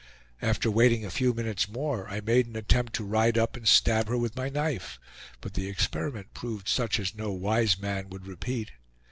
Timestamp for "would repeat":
8.09-8.71